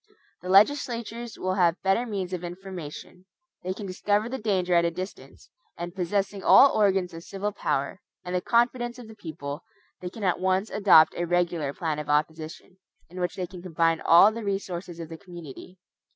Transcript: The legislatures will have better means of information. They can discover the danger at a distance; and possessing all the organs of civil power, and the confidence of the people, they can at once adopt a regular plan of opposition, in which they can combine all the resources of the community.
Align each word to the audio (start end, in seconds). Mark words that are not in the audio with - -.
The 0.41 0.49
legislatures 0.49 1.37
will 1.37 1.53
have 1.53 1.79
better 1.83 2.07
means 2.07 2.33
of 2.33 2.43
information. 2.43 3.25
They 3.61 3.71
can 3.71 3.85
discover 3.85 4.27
the 4.27 4.39
danger 4.39 4.73
at 4.73 4.83
a 4.83 4.89
distance; 4.89 5.51
and 5.77 5.93
possessing 5.93 6.41
all 6.41 6.69
the 6.69 6.73
organs 6.73 7.13
of 7.13 7.23
civil 7.23 7.51
power, 7.51 8.01
and 8.25 8.33
the 8.33 8.41
confidence 8.41 8.97
of 8.97 9.07
the 9.07 9.13
people, 9.15 9.63
they 9.99 10.09
can 10.09 10.23
at 10.23 10.39
once 10.39 10.71
adopt 10.71 11.13
a 11.13 11.25
regular 11.27 11.71
plan 11.71 11.99
of 11.99 12.09
opposition, 12.09 12.77
in 13.11 13.19
which 13.19 13.35
they 13.35 13.45
can 13.45 13.61
combine 13.61 14.01
all 14.01 14.31
the 14.31 14.43
resources 14.43 14.99
of 14.99 15.07
the 15.09 15.19
community. 15.19 15.77